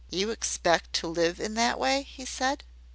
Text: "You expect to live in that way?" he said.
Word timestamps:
"You 0.09 0.31
expect 0.31 0.93
to 0.93 1.07
live 1.07 1.39
in 1.39 1.53
that 1.53 1.77
way?" 1.77 2.01
he 2.01 2.25
said. 2.25 2.63